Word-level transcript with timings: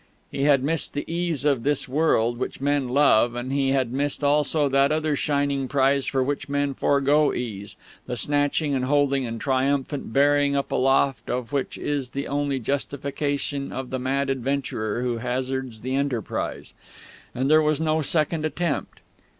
He 0.31 0.45
had 0.45 0.63
missed 0.63 0.95
the 0.95 1.05
ease 1.05 1.45
of 1.45 1.61
this 1.61 1.87
world, 1.87 2.39
which 2.39 2.59
men 2.59 2.89
love, 2.89 3.35
and 3.35 3.53
he 3.53 3.69
had 3.69 3.93
missed 3.93 4.23
also 4.23 4.67
that 4.67 4.91
other 4.91 5.15
shining 5.15 5.67
prize 5.67 6.07
for 6.07 6.23
which 6.23 6.49
men 6.49 6.73
forgo 6.73 7.31
ease, 7.35 7.75
the 8.07 8.17
snatching 8.17 8.73
and 8.73 8.85
holding 8.85 9.27
and 9.27 9.39
triumphant 9.39 10.11
bearing 10.11 10.55
up 10.55 10.71
aloft 10.71 11.29
of 11.29 11.51
which 11.53 11.77
is 11.77 12.09
the 12.09 12.25
only 12.27 12.57
justification 12.59 13.71
of 13.71 13.91
the 13.91 13.99
mad 13.99 14.31
adventurer 14.31 15.03
who 15.03 15.17
hazards 15.17 15.81
the 15.81 15.93
enterprise. 15.93 16.73
And 17.35 17.47
there 17.47 17.61
was 17.61 17.79
no 17.79 18.01
second 18.01 18.43
attempt. 18.43 19.01